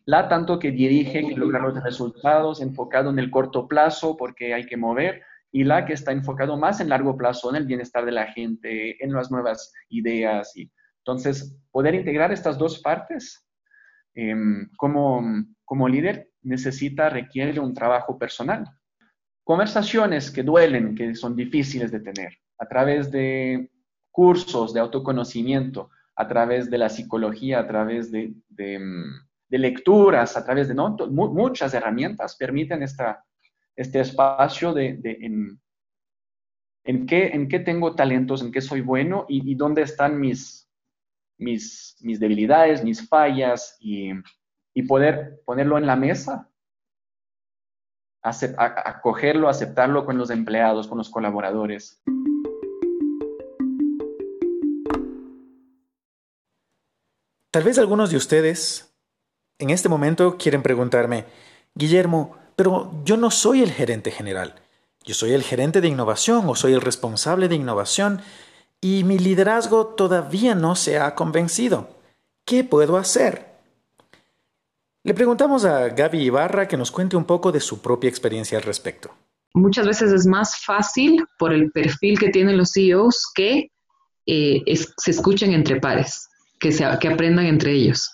La 0.06 0.30
tanto 0.30 0.60
que 0.60 0.72
dirige, 0.72 1.28
que 1.28 1.36
logra 1.36 1.60
los 1.60 1.84
resultados, 1.84 2.62
enfocado 2.62 3.10
en 3.10 3.19
el 3.19 3.31
corto 3.31 3.68
plazo 3.68 4.16
porque 4.16 4.54
hay 4.54 4.66
que 4.66 4.78
mover, 4.78 5.24
y 5.51 5.63
la 5.63 5.86
que 5.86 5.94
está 5.94 6.12
enfocado 6.12 6.57
más 6.57 6.80
en 6.80 6.89
largo 6.89 7.18
plazo, 7.18 7.50
en 7.50 7.56
el 7.56 7.66
bienestar 7.66 8.06
de 8.06 8.12
la 8.12 8.28
gente, 8.28 9.04
en 9.04 9.13
las 9.13 9.31
nuevas 9.31 9.74
ideas. 9.89 10.56
Y, 10.56 10.72
entonces, 11.00 11.57
poder 11.72 11.96
integrar 11.96 12.32
estas 12.32 12.58
dos 12.58 12.79
partes 12.79 13.47
em, 14.17 14.67
como, 14.77 15.21
como 15.63 15.88
líder 15.88 16.31
necesita, 16.41 17.07
requiere 17.09 17.59
un 17.59 17.74
trabajo 17.74 18.17
personal. 18.17 18.65
Conversaciones 19.43 20.31
que 20.31 20.41
duelen, 20.41 20.95
que 20.95 21.13
son 21.13 21.36
difíciles 21.36 21.91
de 21.91 22.00
tener, 22.00 22.33
a 22.57 22.67
través 22.67 23.12
de 23.12 23.69
cursos 24.12 24.74
de 24.74 24.79
autoconocimiento, 24.79 25.91
a 26.15 26.27
través 26.27 26.71
de 26.71 26.79
la 26.79 26.89
psicología, 26.89 27.59
a 27.59 27.67
través 27.67 28.12
de, 28.12 28.33
lecturas, 29.50 30.36
a 30.36 30.43
través 30.43 30.67
de 30.67 30.74
muchas 30.74 31.75
herramientas, 31.75 32.36
permiten 32.36 32.81
esta, 32.81 33.24
este 33.75 34.00
espacio 34.00 34.74
de, 34.74 35.00
en, 35.03 35.62
en, 36.86 37.05
qué, 37.05 37.27
en 37.27 37.47
qué 37.47 37.59
tengo 37.59 37.93
talentos, 37.93 38.41
en 38.41 38.51
qué 38.51 38.62
soy 38.62 38.81
bueno 38.81 39.27
y, 39.29 39.53
dónde 39.53 39.83
están 39.83 40.19
mis, 40.19 40.66
mis, 41.38 41.98
mis 42.01 42.20
debilidades, 42.20 42.84
mis 42.84 43.08
fallas 43.08 43.75
y, 43.79 44.12
y 44.74 44.84
poder 44.84 45.41
ponerlo 45.46 45.77
en 45.77 45.86
la 45.86 45.96
mesa, 45.96 46.50
acogerlo, 48.22 49.50
aceptarlo 49.50 50.06
con 50.06 50.17
los 50.17 50.29
empleados, 50.29 50.88
con 50.88 50.98
los 50.98 51.10
colaboradores. 51.10 52.01
Tal 57.51 57.63
vez 57.63 57.79
algunos 57.79 58.12
de 58.12 58.17
ustedes 58.17 58.94
en 59.60 59.72
este 59.72 59.89
momento 59.89 60.38
quieren 60.38 60.62
preguntarme, 60.62 61.25
Guillermo, 61.74 62.36
pero 62.56 62.91
yo 63.03 63.17
no 63.17 63.32
soy 63.32 63.63
el 63.63 63.72
gerente 63.72 64.12
general. 64.12 64.56
Yo 65.03 65.13
soy 65.13 65.34
el 65.34 65.44
gerente 65.44 65.82
de 65.82 65.88
innovación 65.88 66.48
o 66.50 66.56
soy 66.56 66.74
el 66.74 66.82
responsable 66.82 67.48
de 67.48 67.56
innovación 67.56 68.22
y 68.81 69.03
mi 69.03 69.17
liderazgo 69.17 69.88
todavía 69.88 70.55
no 70.55 70.75
se 70.75 71.00
ha 71.00 71.15
convencido. 71.15 71.89
¿Qué 72.46 72.63
puedo 72.63 72.98
hacer? 72.98 73.46
Le 75.03 75.13
preguntamos 75.13 75.65
a 75.65 75.89
Gaby 75.89 76.19
Ibarra 76.19 76.67
que 76.67 76.77
nos 76.77 76.91
cuente 76.91 77.15
un 77.15 77.25
poco 77.25 77.51
de 77.51 77.60
su 77.60 77.81
propia 77.81 78.10
experiencia 78.10 78.57
al 78.57 78.63
respecto. 78.63 79.10
Muchas 79.53 79.88
veces 79.88 80.12
es 80.12 80.27
más 80.27 80.63
fácil 80.63 81.25
por 81.39 81.53
el 81.53 81.72
perfil 81.72 82.19
que 82.19 82.29
tienen 82.29 82.57
los 82.57 82.72
CEOs 82.74 83.31
que 83.34 83.72
eh, 84.25 84.63
se 84.98 85.12
escuchen 85.12 85.53
entre 85.53 85.79
pares, 85.79 86.27
que, 86.60 86.72
se, 86.72 86.86
que 87.00 87.07
aprendan 87.07 87.46
entre 87.46 87.72
ellos. 87.72 88.12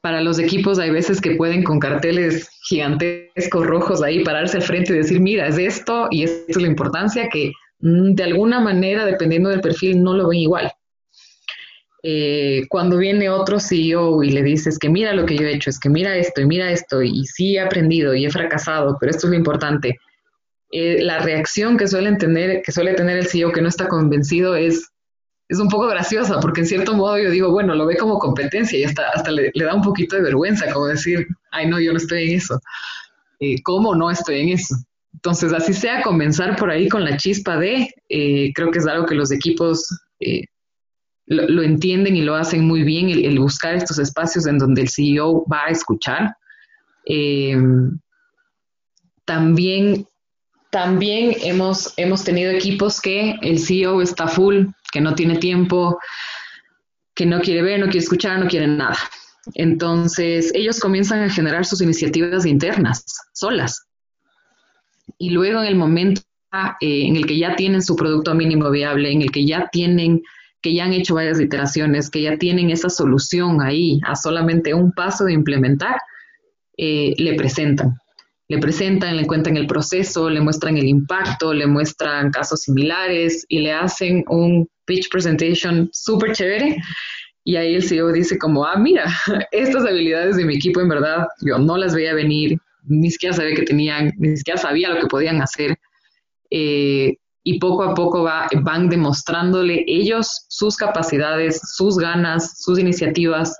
para 0.00 0.20
los 0.20 0.38
equipos 0.38 0.78
hay 0.78 0.90
veces 0.90 1.20
que 1.20 1.34
pueden 1.34 1.64
con 1.64 1.80
carteles 1.80 2.48
gigantescos 2.68 3.66
rojos 3.66 4.02
ahí 4.02 4.22
pararse 4.22 4.58
al 4.58 4.62
frente 4.62 4.92
y 4.92 4.98
decir, 4.98 5.20
mira, 5.20 5.48
es 5.48 5.58
esto 5.58 6.06
y 6.12 6.22
esto 6.22 6.44
es 6.46 6.56
la 6.62 6.68
importancia 6.68 7.28
que 7.28 7.50
de 7.78 8.24
alguna 8.24 8.60
manera, 8.60 9.04
dependiendo 9.04 9.50
del 9.50 9.60
perfil, 9.60 10.02
no 10.02 10.14
lo 10.14 10.28
ven 10.28 10.40
igual. 10.40 10.72
Eh, 12.02 12.66
cuando 12.68 12.98
viene 12.98 13.28
otro 13.28 13.58
CEO 13.58 14.22
y 14.22 14.30
le 14.30 14.42
dices 14.42 14.78
que 14.78 14.88
mira 14.88 15.12
lo 15.12 15.26
que 15.26 15.36
yo 15.36 15.44
he 15.44 15.54
hecho, 15.54 15.70
es 15.70 15.80
que 15.80 15.88
mira 15.88 16.16
esto 16.16 16.40
y 16.40 16.46
mira 16.46 16.70
esto, 16.70 17.02
y 17.02 17.24
sí 17.24 17.56
he 17.56 17.60
aprendido 17.60 18.14
y 18.14 18.24
he 18.24 18.30
fracasado, 18.30 18.96
pero 19.00 19.10
esto 19.10 19.26
es 19.26 19.30
lo 19.32 19.36
importante. 19.36 19.98
Eh, 20.70 21.02
la 21.02 21.18
reacción 21.18 21.76
que, 21.76 21.86
tener, 21.86 22.62
que 22.62 22.72
suele 22.72 22.94
tener 22.94 23.18
el 23.18 23.26
CEO 23.26 23.52
que 23.52 23.60
no 23.60 23.68
está 23.68 23.88
convencido 23.88 24.56
es, 24.56 24.88
es 25.48 25.58
un 25.58 25.68
poco 25.68 25.86
graciosa, 25.88 26.38
porque 26.40 26.60
en 26.60 26.66
cierto 26.66 26.94
modo 26.94 27.18
yo 27.18 27.30
digo, 27.30 27.50
bueno, 27.50 27.74
lo 27.74 27.86
ve 27.86 27.96
como 27.96 28.18
competencia 28.18 28.78
y 28.78 28.84
hasta, 28.84 29.08
hasta 29.10 29.30
le, 29.30 29.50
da 29.54 29.74
un 29.74 29.82
poquito 29.82 30.16
de 30.16 30.22
vergüenza, 30.22 30.72
como 30.72 30.86
decir, 30.86 31.26
ay, 31.50 31.68
no, 31.68 31.80
yo 31.80 31.92
no 31.92 31.98
estoy 31.98 32.30
en 32.30 32.36
eso. 32.36 32.60
Eh, 33.40 33.62
¿Cómo 33.62 33.94
no 33.94 34.10
estoy 34.10 34.42
en 34.42 34.48
eso? 34.50 34.76
Entonces, 35.16 35.52
así 35.52 35.72
sea, 35.72 36.02
comenzar 36.02 36.56
por 36.56 36.70
ahí 36.70 36.88
con 36.88 37.04
la 37.04 37.16
chispa 37.16 37.56
de, 37.56 37.92
creo 38.54 38.70
que 38.70 38.78
es 38.78 38.86
algo 38.86 39.06
que 39.06 39.14
los 39.14 39.32
equipos 39.32 39.88
lo, 41.26 41.62
entienden 41.62 42.16
y 42.16 42.22
lo 42.22 42.36
hacen 42.36 42.64
muy 42.64 42.82
bien, 42.82 43.10
el, 43.10 43.38
buscar 43.38 43.74
estos 43.74 43.98
espacios 43.98 44.46
en 44.46 44.58
donde 44.58 44.82
el 44.82 44.88
CEO 44.88 45.44
va 45.50 45.64
a 45.66 45.70
escuchar. 45.70 46.36
Eh, 47.06 47.56
también 49.24 50.06
también 50.70 51.36
hemos, 51.42 51.94
hemos 51.96 52.22
tenido 52.22 52.50
equipos 52.50 53.00
que 53.00 53.36
el 53.40 53.58
CEO 53.58 54.02
está 54.02 54.28
full, 54.28 54.66
que 54.92 55.00
no 55.00 55.14
tiene 55.14 55.38
tiempo, 55.38 55.98
que 57.14 57.24
no 57.24 57.40
quiere 57.40 57.62
ver, 57.62 57.80
no 57.80 57.86
quiere 57.86 58.00
escuchar, 58.00 58.38
no 58.38 58.46
quiere 58.46 58.66
nada. 58.66 58.98
Entonces, 59.54 60.50
ellos 60.54 60.78
comienzan 60.80 61.22
a 61.22 61.30
generar 61.30 61.64
sus 61.64 61.80
iniciativas 61.80 62.44
internas, 62.44 63.04
solas. 63.32 63.85
Y 65.18 65.30
luego 65.30 65.62
en 65.62 65.68
el 65.68 65.76
momento 65.76 66.22
eh, 66.80 67.06
en 67.06 67.16
el 67.16 67.26
que 67.26 67.38
ya 67.38 67.56
tienen 67.56 67.82
su 67.82 67.96
producto 67.96 68.34
mínimo 68.34 68.70
viable, 68.70 69.12
en 69.12 69.22
el 69.22 69.30
que 69.30 69.46
ya 69.46 69.68
tienen 69.70 70.22
que 70.62 70.74
ya 70.74 70.84
han 70.84 70.92
hecho 70.92 71.14
varias 71.14 71.40
iteraciones, 71.40 72.10
que 72.10 72.22
ya 72.22 72.38
tienen 72.38 72.70
esa 72.70 72.88
solución 72.88 73.62
ahí 73.62 74.00
a 74.04 74.16
solamente 74.16 74.74
un 74.74 74.90
paso 74.90 75.24
de 75.24 75.32
implementar, 75.32 76.00
eh, 76.76 77.14
le 77.18 77.34
presentan. 77.34 77.94
Le 78.48 78.58
presentan, 78.58 79.16
le 79.16 79.26
cuentan 79.26 79.56
el 79.56 79.68
proceso, 79.68 80.28
le 80.28 80.40
muestran 80.40 80.76
el 80.76 80.86
impacto, 80.86 81.54
le 81.54 81.68
muestran 81.68 82.30
casos 82.30 82.62
similares 82.62 83.44
y 83.48 83.60
le 83.60 83.72
hacen 83.72 84.24
un 84.28 84.68
pitch 84.86 85.08
presentation 85.08 85.88
súper 85.92 86.32
chévere. 86.32 86.76
Y 87.44 87.54
ahí 87.54 87.76
el 87.76 87.84
CEO 87.84 88.10
dice 88.10 88.36
como, 88.36 88.64
ah, 88.64 88.76
mira, 88.76 89.04
estas 89.52 89.84
habilidades 89.84 90.36
de 90.36 90.44
mi 90.44 90.56
equipo 90.56 90.80
en 90.80 90.88
verdad 90.88 91.28
yo 91.42 91.58
no 91.58 91.76
las 91.76 91.94
veía 91.94 92.14
venir, 92.14 92.58
ni 92.86 93.10
siquiera 93.10 93.34
sabía 93.34 93.54
que 93.54 93.62
tenían, 93.62 94.12
ni 94.18 94.36
siquiera 94.36 94.58
sabía 94.58 94.90
lo 94.90 95.00
que 95.00 95.06
podían 95.06 95.42
hacer. 95.42 95.76
Eh, 96.50 97.16
y 97.42 97.60
poco 97.60 97.84
a 97.84 97.94
poco 97.94 98.24
van 98.24 98.88
demostrándole 98.88 99.84
ellos 99.86 100.46
sus 100.48 100.76
capacidades, 100.76 101.60
sus 101.76 101.96
ganas, 101.96 102.60
sus 102.60 102.78
iniciativas 102.78 103.56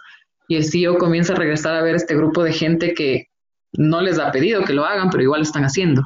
y 0.49 0.57
el 0.57 0.65
CEO 0.65 0.99
comienza 0.99 1.33
a 1.33 1.37
regresar 1.37 1.75
a 1.75 1.83
ver 1.83 1.95
este 1.95 2.17
grupo 2.17 2.43
de 2.43 2.53
gente 2.53 2.95
que 2.95 3.27
no 3.73 4.01
les 4.01 4.19
ha 4.19 4.31
pedido 4.33 4.65
que 4.65 4.73
lo 4.73 4.85
hagan, 4.85 5.11
pero 5.11 5.23
igual 5.23 5.41
lo 5.41 5.47
están 5.47 5.65
haciendo. 5.65 6.03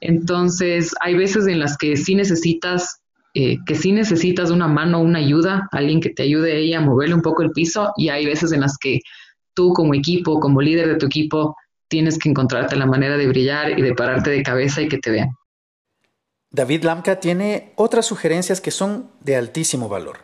Entonces, 0.00 0.94
hay 1.00 1.14
veces 1.14 1.46
en 1.46 1.60
las 1.60 1.76
que 1.76 1.96
sí 1.96 2.14
necesitas, 2.14 3.00
eh, 3.34 3.56
que 3.66 3.74
sí 3.74 3.92
necesitas 3.92 4.50
una 4.50 4.68
mano, 4.68 5.00
una 5.00 5.18
ayuda, 5.18 5.68
alguien 5.72 6.00
que 6.00 6.10
te 6.10 6.24
ayude 6.24 6.58
ella 6.58 6.78
a 6.78 6.82
moverle 6.82 7.14
un 7.14 7.22
poco 7.22 7.42
el 7.42 7.52
piso, 7.52 7.92
y 7.96 8.08
hay 8.08 8.26
veces 8.26 8.52
en 8.52 8.60
las 8.60 8.76
que 8.78 9.00
tú 9.54 9.72
como 9.72 9.94
equipo, 9.94 10.40
como 10.40 10.60
líder 10.60 10.88
de 10.88 10.96
tu 10.96 11.06
equipo, 11.06 11.56
tienes 11.88 12.18
que 12.18 12.28
encontrarte 12.28 12.76
la 12.76 12.86
manera 12.86 13.16
de 13.16 13.26
brillar 13.26 13.78
y 13.78 13.82
de 13.82 13.94
pararte 13.94 14.30
de 14.30 14.42
cabeza 14.42 14.82
y 14.82 14.88
que 14.88 14.98
te 14.98 15.10
vean. 15.10 15.30
David 16.50 16.84
Lamka 16.84 17.20
tiene 17.20 17.72
otras 17.76 18.06
sugerencias 18.06 18.60
que 18.60 18.70
son 18.70 19.10
de 19.20 19.36
altísimo 19.36 19.88
valor. 19.88 20.18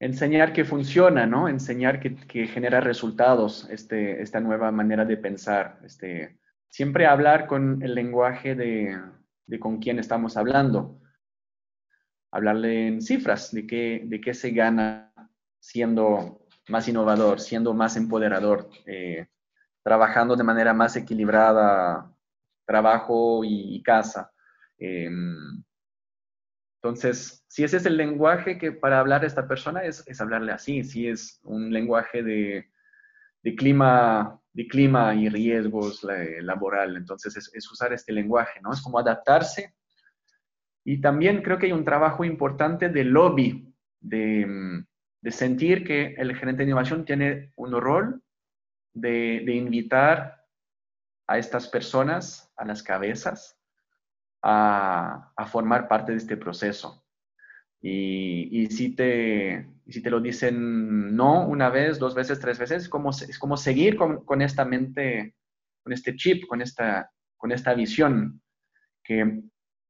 Enseñar 0.00 0.52
que 0.52 0.64
funciona, 0.64 1.24
¿no? 1.26 1.48
Enseñar 1.48 2.00
que, 2.00 2.46
genera 2.46 2.80
resultados, 2.80 3.66
este, 3.70 4.20
esta 4.22 4.40
nueva 4.40 4.70
manera 4.70 5.04
de 5.04 5.16
pensar. 5.16 5.78
Este, 5.84 6.38
siempre 6.68 7.06
hablar 7.06 7.46
con 7.46 7.82
el 7.82 7.94
lenguaje 7.94 8.54
de, 8.54 9.00
con 9.60 9.78
quién 9.78 9.98
estamos 9.98 10.36
hablando. 10.36 11.00
Hablarle 12.30 12.88
en 12.88 13.00
cifras, 13.00 13.52
de 13.52 13.66
qué, 13.66 14.02
de 14.04 14.20
qué 14.20 14.34
se 14.34 14.50
gana 14.50 15.12
siendo 15.60 16.46
más 16.68 16.88
innovador, 16.88 17.40
siendo 17.40 17.72
más 17.72 17.96
empoderador, 17.96 18.68
eh, 18.86 19.28
trabajando 19.84 20.34
de 20.34 20.42
manera 20.42 20.74
más 20.74 20.96
equilibrada, 20.96 22.10
trabajo 22.66 23.42
y 23.44 23.80
casa. 23.84 24.32
Em, 24.78 25.62
entonces, 26.84 27.42
si 27.48 27.64
ese 27.64 27.78
es 27.78 27.86
el 27.86 27.96
lenguaje 27.96 28.58
que 28.58 28.72
para 28.72 29.00
hablar 29.00 29.24
a 29.24 29.26
esta 29.26 29.48
persona 29.48 29.82
es, 29.84 30.04
hablarle 30.20 30.52
así, 30.52 30.84
si 30.84 31.08
es 31.08 31.40
un 31.42 31.72
lenguaje 31.72 32.22
de, 32.22 32.68
clima, 33.56 34.38
de 34.52 34.66
clima 34.66 35.14
y 35.14 35.30
riesgos 35.30 36.04
laboral, 36.42 36.96
entonces 36.96 37.50
es, 37.54 37.72
usar 37.72 37.94
este 37.94 38.12
lenguaje, 38.12 38.60
¿no? 38.60 38.72
Es 38.72 38.82
como 38.82 38.98
adaptarse. 38.98 39.74
Y 40.84 41.00
también 41.00 41.40
creo 41.40 41.58
que 41.58 41.66
hay 41.66 41.72
un 41.72 41.86
trabajo 41.86 42.22
importante 42.22 42.90
de 42.90 43.04
lobby, 43.04 43.72
de, 44.00 44.84
sentir 45.30 45.84
que 45.84 46.14
el 46.18 46.36
gerente 46.36 46.64
de 46.64 46.68
innovación 46.68 47.06
tiene 47.06 47.50
un 47.56 47.80
rol 47.80 48.22
de, 48.94 49.54
invitar 49.54 50.42
a 51.26 51.38
estas 51.38 51.68
personas, 51.68 52.52
a 52.56 52.64
las 52.64 52.82
cabezas, 52.82 53.58
a, 54.42 55.32
formar 55.48 55.88
parte 55.88 56.12
de 56.12 56.18
este 56.18 56.36
proceso. 56.36 57.04
Y, 57.80 58.66
si 58.70 58.94
te, 58.94 59.68
si 59.88 60.02
te 60.02 60.10
lo 60.10 60.20
dicen 60.20 61.14
no 61.14 61.46
una 61.46 61.68
vez, 61.68 61.98
dos 61.98 62.14
veces, 62.14 62.40
tres 62.40 62.58
veces, 62.58 62.84
es 62.84 62.88
como, 62.88 63.10
es 63.10 63.38
como 63.38 63.56
seguir 63.56 63.96
con, 63.96 64.42
esta 64.42 64.64
mente, 64.64 65.34
con 65.82 65.92
este 65.92 66.16
chip, 66.16 66.46
con 66.46 66.62
esta, 66.62 67.10
con 67.36 67.52
esta 67.52 67.74
visión, 67.74 68.40
que 69.02 69.42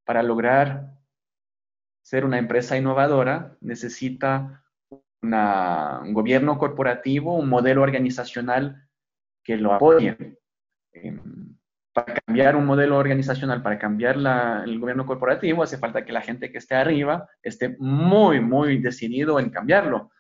para 0.04 0.22
lograr 0.22 0.90
ser 2.02 2.24
una 2.24 2.38
empresa 2.38 2.76
innovadora 2.76 3.56
necesita 3.60 4.64
un 4.90 6.12
gobierno 6.12 6.58
corporativo, 6.58 7.34
un 7.34 7.48
modelo 7.48 7.82
organizacional 7.82 8.83
que 9.44 9.56
lo 9.56 9.74
apoye. 9.74 10.16
Em, 10.92 11.56
para 11.92 12.14
cambiar 12.26 12.56
un 12.56 12.66
modelo 12.66 12.98
organizacional, 12.98 13.62
para 13.62 13.78
cambiar 13.78 14.16
el 14.16 14.80
gobierno 14.80 15.06
corporativo, 15.06 15.62
hace 15.62 15.78
falta 15.78 16.04
que 16.04 16.12
la 16.12 16.22
gente 16.22 16.50
que 16.50 16.58
esté 16.58 16.74
arriba 16.74 17.28
esté 17.42 17.76
muy, 17.78 18.40
muy 18.40 18.78
decidido 18.78 19.38
en 19.38 19.50
cambiarlo. 19.50 20.10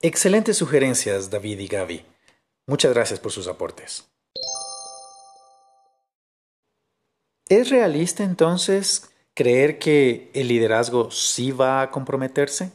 Excelentes 0.00 0.56
sugerencias, 0.56 1.30
David 1.30 1.60
y 1.60 1.68
Gaby. 1.68 2.04
Muchas 2.66 2.92
gracias 2.92 3.20
por 3.20 3.30
sus 3.30 3.46
aportes. 3.46 4.10
¿Es 7.48 7.70
realista 7.70 8.24
entonces 8.24 9.08
creer 9.34 9.78
que 9.78 10.30
el 10.34 10.48
liderazgo 10.48 11.12
sí 11.12 11.52
va 11.52 11.80
a 11.80 11.90
comprometerse? 11.92 12.72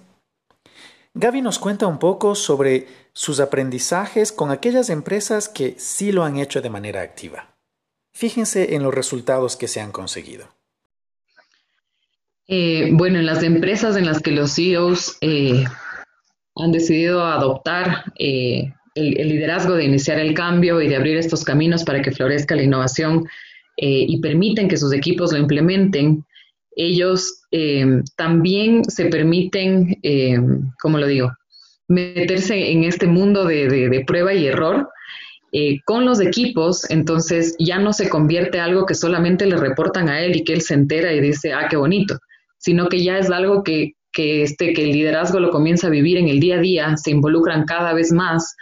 Gaby 1.13 1.41
nos 1.41 1.59
cuenta 1.59 1.87
un 1.87 1.99
poco 1.99 2.35
sobre 2.35 2.87
sus 3.13 3.39
aprendizajes 3.39 4.31
con 4.31 4.49
aquellas 4.49 4.89
empresas 4.89 5.49
que 5.49 5.75
sí 5.77 6.11
lo 6.11 6.23
han 6.23 6.37
hecho 6.37 6.61
de 6.61 6.69
manera 6.69 7.01
activa. 7.01 7.53
Fíjense 8.13 8.75
en 8.75 8.83
los 8.83 8.93
resultados 8.93 9.57
que 9.57 9.67
se 9.67 9.81
han 9.81 9.91
conseguido. 9.91 10.47
Eh, 12.47 12.89
bueno, 12.93 13.19
en 13.19 13.25
las 13.25 13.43
empresas 13.43 13.95
en 13.97 14.05
las 14.05 14.21
que 14.21 14.31
los 14.31 14.55
CEOs 14.55 15.17
eh, 15.21 15.63
han 16.55 16.71
decidido 16.71 17.25
adoptar 17.25 18.03
eh, 18.17 18.73
el, 18.95 19.29
liderazgo 19.29 19.75
de 19.75 19.85
iniciar 19.85 20.19
el 20.19 20.33
cambio 20.33 20.81
y 20.81 20.89
de 20.89 20.95
abrir 20.95 21.17
estos 21.17 21.43
caminos 21.43 21.83
para 21.83 22.01
que 22.01 22.11
florezca 22.11 22.55
la 22.55 22.63
innovación 22.63 23.27
y 23.83 24.19
permiten 24.19 24.67
que 24.67 24.77
sus 24.77 24.93
equipos 24.93 25.31
lo 25.31 25.39
implementen, 25.39 26.23
ellos 26.75 27.41
también 28.15 28.85
se 28.85 29.05
permiten, 29.05 29.99
¿cómo 30.81 30.97
lo 30.97 31.07
digo?, 31.07 31.31
meterse 31.87 32.71
en 32.71 32.85
este 32.85 33.07
mundo 33.07 33.45
de 33.45 34.03
prueba 34.07 34.33
y 34.33 34.47
error 34.47 34.87
eh, 35.53 35.81
con 35.83 36.05
los 36.05 36.21
equipos, 36.21 36.89
entonces 36.89 37.57
ya 37.59 37.77
no 37.77 37.91
se 37.91 38.07
convierte 38.07 38.61
algo 38.61 38.85
que 38.85 38.95
solamente 38.95 39.45
le 39.45 39.57
reportan 39.57 40.07
a 40.07 40.21
él 40.21 40.37
y 40.37 40.45
que 40.45 40.53
él 40.53 40.61
se 40.61 40.75
entera 40.75 41.11
y 41.11 41.19
dice, 41.19 41.51
ah, 41.51 41.67
qué 41.69 41.75
bonito, 41.75 42.17
sino 42.57 42.87
que 42.87 43.03
ya 43.03 43.17
es 43.17 43.29
algo 43.29 43.61
que, 43.61 43.91
que, 44.13 44.43
este, 44.43 44.71
que 44.71 44.85
el 44.85 44.93
liderazgo 44.93 45.41
lo 45.41 45.51
comienza 45.51 45.87
a 45.87 45.89
vivir 45.89 46.17
en 46.17 46.29
el 46.29 46.39
día 46.39 46.55
a 46.55 46.61
día, 46.61 46.95
se 46.95 47.11
involucran 47.11 47.65
cada 47.65 47.91
vez 47.91 48.13
más 48.13 48.55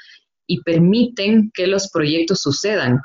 y 0.47 0.63
permiten 0.63 1.51
que 1.53 1.67
los 1.67 1.91
proyectos 1.91 2.41
sucedan, 2.41 2.99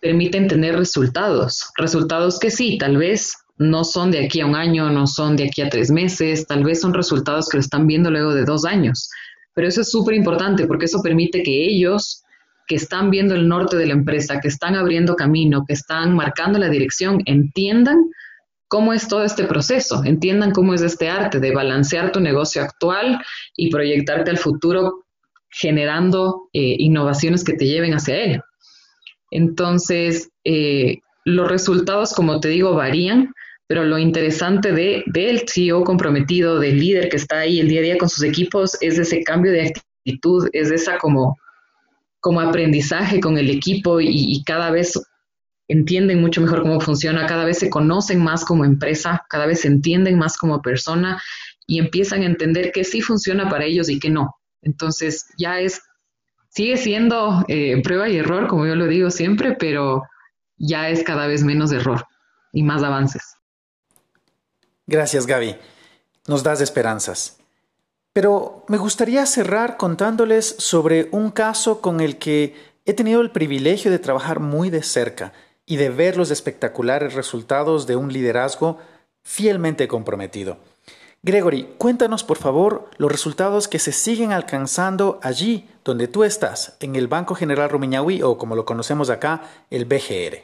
permiten 0.00 0.48
tener 0.48 0.74
resultados, 0.74 1.70
resultados 1.76 2.40
que 2.40 2.50
sí, 2.50 2.78
tal 2.78 2.96
vez 2.96 3.36
no 3.60 3.84
son 3.84 4.10
de 4.10 4.24
aquí 4.24 4.40
a 4.40 4.46
un 4.46 4.56
año, 4.56 4.88
no 4.88 5.06
son 5.06 5.36
de 5.36 5.44
aquí 5.44 5.60
a 5.60 5.68
tres 5.68 5.90
meses, 5.90 6.46
tal 6.46 6.64
vez 6.64 6.80
son 6.80 6.94
resultados 6.94 7.46
que 7.46 7.58
lo 7.58 7.60
están 7.60 7.86
viendo 7.86 8.10
luego 8.10 8.34
de 8.34 8.44
dos 8.44 8.64
años, 8.64 9.10
Pero 9.52 9.68
eso 9.68 9.82
es 9.82 9.90
súper 9.90 10.14
importante 10.14 10.66
porque 10.66 10.86
eso 10.86 11.02
permite 11.02 11.42
que 11.42 11.66
ellos 11.66 12.22
que 12.66 12.76
están 12.76 13.10
viendo 13.10 13.34
el 13.34 13.48
norte 13.48 13.76
de 13.76 13.86
la 13.86 13.92
empresa, 13.92 14.40
que 14.40 14.48
están 14.48 14.76
abriendo 14.76 15.14
camino, 15.14 15.64
que 15.66 15.74
están 15.74 16.14
marcando 16.14 16.58
la 16.58 16.68
dirección, 16.68 17.20
entiendan 17.26 17.98
cómo 18.68 18.94
es 18.94 19.08
todo 19.08 19.24
este 19.24 19.44
proceso, 19.44 20.04
entiendan 20.04 20.52
cómo 20.52 20.72
es 20.72 20.80
este 20.80 21.10
arte 21.10 21.38
de 21.38 21.52
balancear 21.52 22.12
tu 22.12 22.20
negocio 22.20 22.62
actual 22.62 23.20
y 23.56 23.70
proyectarte 23.70 24.30
al 24.30 24.38
futuro 24.38 25.04
generando 25.50 26.48
eh, 26.54 26.76
innovaciones 26.78 27.44
que 27.44 27.54
te 27.54 27.66
lleven 27.66 27.92
hacia 27.92 28.16
él. 28.16 28.40
Entonces, 29.30 30.30
eh, 30.44 31.00
los 31.24 31.50
resultados, 31.50 32.14
como 32.14 32.40
te 32.40 32.48
digo, 32.48 32.74
varían, 32.74 33.34
pero 33.70 33.84
lo 33.84 33.98
interesante 33.98 34.72
de, 34.72 35.04
del 35.06 35.44
CEO 35.48 35.84
comprometido, 35.84 36.58
del 36.58 36.80
líder 36.80 37.08
que 37.08 37.18
está 37.18 37.38
ahí 37.38 37.60
el 37.60 37.68
día 37.68 37.78
a 37.78 37.82
día 37.84 37.98
con 37.98 38.08
sus 38.08 38.24
equipos, 38.24 38.76
es 38.80 38.98
ese 38.98 39.22
cambio 39.22 39.52
de 39.52 39.68
actitud, 39.68 40.48
es 40.52 40.72
esa 40.72 40.98
como 40.98 41.38
como 42.18 42.40
aprendizaje 42.40 43.20
con 43.20 43.38
el 43.38 43.48
equipo 43.48 44.00
y, 44.00 44.42
cada 44.44 44.72
vez 44.72 45.00
entienden 45.68 46.20
mucho 46.20 46.40
mejor 46.40 46.62
cómo 46.62 46.80
funciona, 46.80 47.26
cada 47.26 47.44
vez 47.44 47.60
se 47.60 47.70
conocen 47.70 48.24
más 48.24 48.44
como 48.44 48.64
empresa, 48.64 49.24
cada 49.30 49.46
vez 49.46 49.60
se 49.60 49.68
entienden 49.68 50.18
más 50.18 50.36
como 50.36 50.60
persona 50.62 51.22
y 51.68 51.78
empiezan 51.78 52.22
a 52.22 52.26
entender 52.26 52.72
que 52.72 52.82
sí 52.82 53.00
funciona 53.00 53.48
para 53.48 53.66
ellos 53.66 53.88
y 53.88 54.00
que 54.00 54.10
no. 54.10 54.34
Entonces 54.62 55.26
ya 55.38 55.60
es, 55.60 55.80
sigue 56.48 56.76
siendo 56.76 57.44
eh, 57.46 57.80
prueba 57.84 58.08
y 58.08 58.16
error, 58.16 58.48
como 58.48 58.66
yo 58.66 58.74
lo 58.74 58.88
digo 58.88 59.12
siempre, 59.12 59.52
pero 59.52 60.02
ya 60.56 60.88
es 60.88 61.04
cada 61.04 61.28
vez 61.28 61.44
menos 61.44 61.70
error 61.70 62.04
y 62.52 62.64
más 62.64 62.82
avances. 62.82 63.36
Gracias, 64.90 65.26
Gaby. 65.28 65.54
Nos 66.26 66.42
das 66.42 66.60
esperanzas. 66.60 67.36
Pero 68.12 68.64
me 68.66 68.76
gustaría 68.76 69.24
cerrar 69.24 69.76
contándoles 69.76 70.56
sobre 70.58 71.08
un 71.12 71.30
caso 71.30 71.80
con 71.80 72.00
el 72.00 72.18
que 72.18 72.56
he 72.86 72.92
tenido 72.92 73.20
el 73.20 73.30
privilegio 73.30 73.92
de 73.92 74.00
trabajar 74.00 74.40
muy 74.40 74.68
de 74.68 74.82
cerca 74.82 75.32
y 75.64 75.76
de 75.76 75.90
ver 75.90 76.16
los 76.16 76.32
espectaculares 76.32 77.14
resultados 77.14 77.86
de 77.86 77.94
un 77.94 78.12
liderazgo 78.12 78.78
fielmente 79.22 79.86
comprometido. 79.86 80.56
Gregory, 81.22 81.72
cuéntanos 81.78 82.24
por 82.24 82.38
favor 82.38 82.90
los 82.96 83.12
resultados 83.12 83.68
que 83.68 83.78
se 83.78 83.92
siguen 83.92 84.32
alcanzando 84.32 85.20
allí 85.22 85.68
donde 85.84 86.08
tú 86.08 86.24
estás, 86.24 86.76
en 86.80 86.96
el 86.96 87.06
Banco 87.06 87.36
General 87.36 87.70
Rumiñahui 87.70 88.22
o 88.22 88.36
como 88.38 88.56
lo 88.56 88.64
conocemos 88.64 89.08
acá, 89.08 89.42
el 89.70 89.84
BGR. 89.84 90.38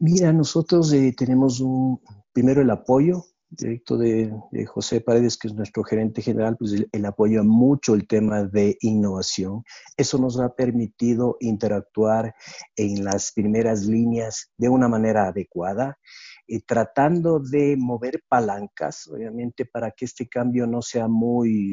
Mira, 0.00 0.32
nosotros 0.32 0.92
eh, 0.92 1.14
tenemos 1.16 1.60
un, 1.60 2.00
primero 2.36 2.60
el 2.60 2.68
apoyo 2.68 3.24
directo 3.48 3.96
de, 3.96 4.30
José 4.66 5.00
Paredes, 5.00 5.38
que 5.38 5.48
es 5.48 5.54
nuestro 5.54 5.82
gerente 5.84 6.20
general, 6.20 6.54
pues 6.58 6.84
él, 6.92 7.04
apoya 7.06 7.42
mucho 7.42 7.94
el 7.94 8.06
tema 8.06 8.44
de 8.44 8.76
innovación. 8.82 9.64
Eso 9.96 10.18
nos 10.18 10.38
ha 10.38 10.50
permitido 10.54 11.38
interactuar 11.40 12.34
en 12.76 13.04
las 13.04 13.32
primeras 13.32 13.86
líneas 13.86 14.52
de 14.58 14.68
una 14.68 14.86
manera 14.86 15.28
adecuada. 15.28 15.96
y 16.46 16.60
tratando 16.60 17.40
de 17.40 17.74
mover 17.78 18.22
palancas, 18.28 19.08
obviamente, 19.08 19.64
para 19.64 19.90
que 19.90 20.04
este 20.04 20.28
cambio 20.28 20.66
no 20.66 20.82
sea 20.82 21.08
muy, 21.08 21.72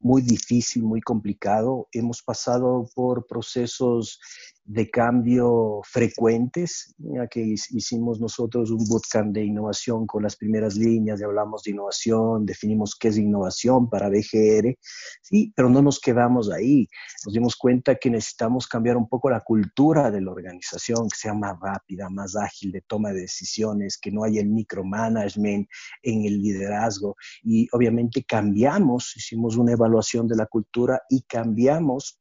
muy 0.00 0.22
difícil, 0.22 0.84
muy 0.84 1.02
complicado. 1.02 1.86
Hemos 1.92 2.22
pasado 2.22 2.88
por 2.94 3.26
procesos 3.26 4.18
de 4.66 4.90
cambio 4.90 5.80
frecuentes, 5.84 6.94
ya 6.98 7.28
que 7.28 7.40
hicimos 7.40 8.20
nosotros 8.20 8.72
un 8.72 8.84
bootcamp 8.88 9.32
de 9.32 9.44
innovación 9.44 10.06
con 10.06 10.24
las 10.24 10.34
primeras 10.34 10.74
líneas, 10.74 11.20
ya 11.20 11.26
hablamos 11.26 11.62
de 11.62 11.70
innovación, 11.70 12.44
definimos 12.44 12.96
qué 12.98 13.08
es 13.08 13.16
innovación 13.16 13.88
para 13.88 14.08
BGR, 14.08 14.76
sí, 15.22 15.52
pero 15.54 15.70
no 15.70 15.82
nos 15.82 16.00
quedamos 16.00 16.50
ahí. 16.50 16.88
Nos 17.24 17.32
dimos 17.32 17.54
cuenta 17.56 17.94
que 17.94 18.10
necesitamos 18.10 18.66
cambiar 18.66 18.96
un 18.96 19.08
poco 19.08 19.30
la 19.30 19.40
cultura 19.40 20.10
de 20.10 20.20
la 20.20 20.32
organización, 20.32 21.08
que 21.08 21.16
sea 21.16 21.32
más 21.32 21.56
rápida, 21.60 22.10
más 22.10 22.34
ágil 22.34 22.72
de 22.72 22.80
toma 22.80 23.12
de 23.12 23.20
decisiones, 23.20 23.98
que 23.98 24.10
no 24.10 24.24
haya 24.24 24.40
el 24.40 24.48
micromanagement 24.48 25.68
en 26.02 26.24
el 26.24 26.42
liderazgo. 26.42 27.14
Y 27.44 27.68
obviamente 27.70 28.24
cambiamos, 28.24 29.16
hicimos 29.16 29.56
una 29.56 29.72
evaluación 29.72 30.26
de 30.26 30.36
la 30.36 30.46
cultura 30.46 31.00
y 31.08 31.22
cambiamos 31.22 32.18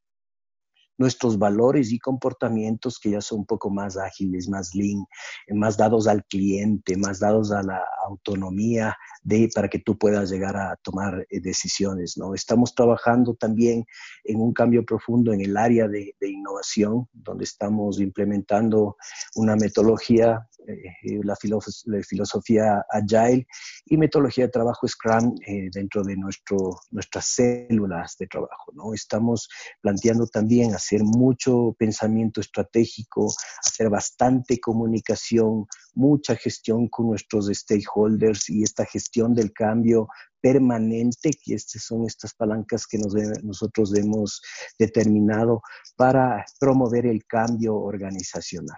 nuestros 0.97 1.37
valores 1.37 1.91
y 1.91 1.99
comportamientos 1.99 2.99
que 2.99 3.11
ya 3.11 3.21
son 3.21 3.39
un 3.39 3.45
poco 3.45 3.69
más 3.69 3.97
ágiles, 3.97 4.47
más 4.49 4.73
lean, 4.73 5.05
más 5.49 5.77
dados 5.77 6.07
al 6.07 6.23
cliente, 6.25 6.97
más 6.97 7.19
dados 7.19 7.51
a 7.51 7.61
la 7.63 7.81
autonomía 8.07 8.95
de, 9.23 9.49
para 9.53 9.67
que 9.67 9.79
tú 9.79 9.97
puedas 9.97 10.29
llegar 10.29 10.55
a 10.55 10.75
tomar 10.81 11.25
eh, 11.29 11.39
decisiones. 11.41 12.17
¿no? 12.17 12.33
Estamos 12.33 12.73
trabajando 12.73 13.33
también 13.33 13.85
en 14.23 14.39
un 14.39 14.53
cambio 14.53 14.85
profundo 14.85 15.33
en 15.33 15.41
el 15.41 15.57
área 15.57 15.87
de, 15.87 16.13
innovación, 16.21 17.07
donde 17.13 17.43
estamos 17.43 17.99
implementando 17.99 18.97
una 19.35 19.55
metodología, 19.55 20.47
eh, 20.67 21.19
la, 21.23 21.35
filosofía 21.35 22.83
agile 22.89 23.47
y 23.85 23.97
metodología 23.97 24.45
de 24.45 24.51
trabajo 24.51 24.87
Scrum 24.87 25.35
eh, 25.45 25.69
dentro 25.71 26.03
de 26.03 26.15
nuestro, 26.17 26.57
nuestras 26.91 27.27
células 27.27 28.15
de 28.17 28.27
trabajo. 28.27 28.71
¿no? 28.73 28.93
Estamos 28.93 29.47
planteando 29.81 30.27
también 30.27 30.73
hacer 30.73 31.03
mucho 31.03 31.75
pensamiento 31.77 32.41
estratégico, 32.41 33.33
hacer 33.65 33.89
bastante 33.89 34.59
comunicación, 34.59 35.65
mucha 35.93 36.35
gestión 36.35 36.87
con 36.87 37.07
nuestros 37.07 37.47
stakeholders 37.47 38.49
y 38.49 38.63
esta 38.63 38.85
gestión 38.85 39.33
del 39.33 39.53
cambio 39.53 40.07
permanente, 40.41 41.31
que 41.43 41.55
estas 41.55 41.83
son 41.83 42.05
estas 42.05 42.33
palancas 42.33 42.85
que 42.85 42.99
nosotros 43.43 43.95
hemos 43.95 44.41
determinado 44.77 45.61
para 45.95 46.45
promover 46.59 47.05
el 47.07 47.25
cambio 47.25 47.75
organizacional. 47.75 48.77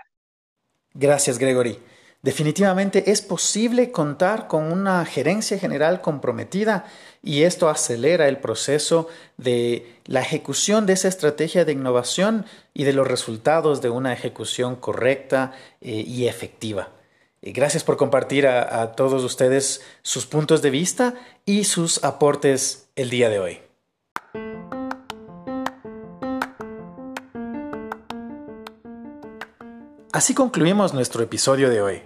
Gracias, 1.00 1.38
Gregory. 1.38 1.78
Definitivamente 2.24 3.12
es 3.12 3.22
posible 3.22 3.92
contar 3.92 4.48
con 4.48 4.72
una 4.72 5.06
gerencia 5.06 5.60
general 5.60 6.02
comprometida 6.02 6.86
y 7.22 7.44
esto 7.44 7.70
acelera 7.70 8.28
el 8.28 8.40
proceso 8.40 9.08
de 9.38 10.00
la 10.06 10.22
ejecución 10.22 10.88
de 10.88 10.94
esa 10.94 11.08
estrategia 11.08 11.66
de 11.66 11.74
innovación 11.74 12.46
y 12.74 12.84
de 12.84 12.94
los 12.94 13.08
resultados 13.08 13.82
de 13.84 13.92
una 13.92 14.12
ejecución 14.12 14.76
correcta 14.76 15.52
eh, 15.82 16.04
y 16.08 16.28
efectiva. 16.28 16.90
Gracias 17.44 17.84
por 17.84 17.98
compartir 17.98 18.48
a, 18.48 18.94
todos 18.94 19.24
ustedes 19.24 19.84
sus 20.02 20.26
puntos 20.26 20.64
de 20.64 20.72
vista 20.72 21.14
y 21.46 21.66
sus 21.66 22.04
aportes 22.04 22.90
el 22.96 23.12
día 23.12 23.30
de 23.30 23.40
hoy. 23.40 23.67
Así 30.14 30.34
concluimos 30.34 30.94
nuestro 30.94 31.22
episodio 31.22 31.70
de 31.70 31.82
hoy. 31.82 32.02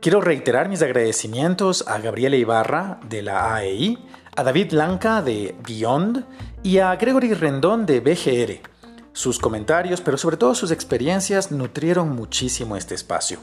Quiero 0.00 0.20
reiterar 0.20 0.68
mis 0.68 0.82
agradecimientos 0.82 1.86
a 1.86 1.98
Gabriela 1.98 2.34
Ibarra 2.34 2.98
de 3.08 3.22
la 3.22 3.54
AEI, 3.54 4.04
a 4.34 4.42
David 4.42 4.72
Lanca 4.72 5.22
de 5.22 5.54
Beyond 5.64 6.24
y 6.64 6.78
a 6.78 6.96
Gregory 6.96 7.32
Rendón 7.34 7.86
de 7.86 8.00
BGR. 8.00 8.68
Sus 9.12 9.38
comentarios, 9.38 10.00
pero 10.00 10.18
sobre 10.18 10.38
todo 10.38 10.56
sus 10.56 10.72
experiencias, 10.72 11.52
nutrieron 11.52 12.16
muchísimo 12.16 12.74
este 12.76 12.96
espacio. 12.96 13.38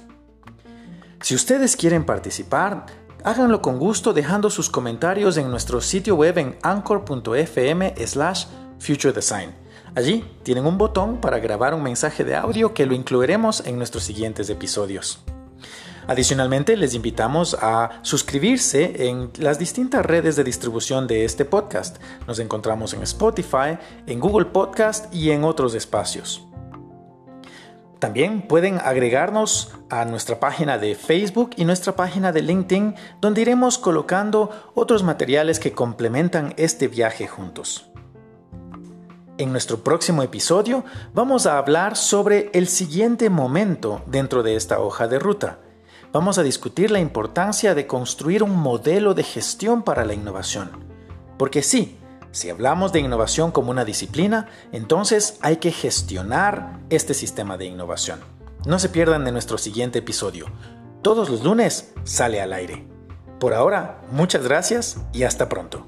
Si 1.21 1.33
ustedes 1.33 1.77
quieren 1.77 2.05
participar, 2.05 2.87
háganlo 3.23 3.61
con 3.61 3.79
gusto 3.79 4.11
dejando 4.11 4.49
sus 4.49 4.69
comentarios 4.69 5.37
en 5.37 5.49
nuestro 5.49 5.79
sitio 5.79 6.15
web 6.15 6.37
en 6.39 6.57
anchor.fm 6.61 7.95
slash 8.05 8.47
futuredesign. 8.79 9.66
Allí 9.97 10.23
tienen 10.43 10.67
un 10.67 10.77
botón 10.77 11.19
para 11.19 11.39
grabar 11.39 11.73
un 11.73 11.81
mensaje 11.81 12.23
de 12.23 12.35
audio 12.35 12.71
que 12.75 12.85
lo 12.85 12.93
incluiremos 12.93 13.65
en 13.65 13.79
nuestros 13.79 14.03
siguientes 14.03 14.47
episodios. 14.47 15.23
Adicionalmente, 16.05 16.77
les 16.77 16.93
invitamos 16.93 17.57
a 17.59 17.89
suscribirse 18.03 19.07
en 19.07 19.31
las 19.39 19.57
distintas 19.57 20.05
redes 20.05 20.35
de 20.35 20.43
distribución 20.43 21.07
de 21.07 21.25
este 21.25 21.45
podcast. 21.45 21.97
Nos 22.27 22.37
encontramos 22.37 22.93
en 22.93 23.01
Spotify, 23.01 23.79
en 24.05 24.19
Google 24.19 24.45
Podcast 24.45 25.11
y 25.11 25.31
en 25.31 25.43
otros 25.43 25.73
espacios. 25.73 26.45
También 27.97 28.43
pueden 28.43 28.77
agregarnos 28.77 29.73
a 29.89 30.05
nuestra 30.05 30.39
página 30.39 30.77
de 30.77 30.93
Facebook 30.93 31.55
y 31.55 31.65
nuestra 31.65 31.95
página 31.95 32.31
de 32.31 32.43
LinkedIn, 32.43 32.93
donde 33.19 33.41
iremos 33.41 33.79
colocando 33.79 34.51
otros 34.75 35.01
materiales 35.01 35.59
que 35.59 35.71
complementan 35.71 36.53
este 36.55 36.87
viaje 36.87 37.25
juntos. 37.25 37.89
En 39.39 39.51
nuestro 39.51 39.83
próximo 39.83 40.23
episodio 40.23 40.83
vamos 41.13 41.45
a 41.45 41.59
hablar 41.59 41.95
sobre 41.95 42.49
el 42.53 42.67
siguiente 42.67 43.29
momento 43.29 44.01
dentro 44.07 44.41
de 44.41 44.55
esta 44.55 44.79
hoja 44.79 45.07
de 45.07 45.19
ruta. 45.19 45.59
Vamos 46.11 46.39
a 46.39 46.43
discutir 46.43 46.89
la 46.89 46.99
importancia 46.99 47.75
de 47.75 47.85
construir 47.85 48.41
un 48.41 48.55
modelo 48.55 49.13
de 49.13 49.21
gestión 49.21 49.83
para 49.83 50.05
la 50.05 50.15
innovación. 50.15 50.71
Porque 51.37 51.61
sí, 51.61 51.99
si 52.31 52.49
hablamos 52.49 52.91
de 52.93 52.99
innovación 52.99 53.51
como 53.51 53.69
una 53.69 53.85
disciplina, 53.85 54.47
entonces 54.71 55.37
hay 55.41 55.57
que 55.57 55.71
gestionar 55.71 56.79
este 56.89 57.13
sistema 57.13 57.57
de 57.57 57.65
innovación. 57.65 58.19
No 58.65 58.79
se 58.79 58.89
pierdan 58.89 59.23
de 59.23 59.31
nuestro 59.31 59.59
siguiente 59.59 59.99
episodio. 59.99 60.47
Todos 61.03 61.29
los 61.29 61.43
lunes 61.43 61.93
sale 62.05 62.41
al 62.41 62.53
aire. 62.53 62.87
Por 63.39 63.53
ahora, 63.53 64.01
muchas 64.09 64.43
gracias 64.43 64.97
y 65.13 65.23
hasta 65.23 65.47
pronto. 65.47 65.85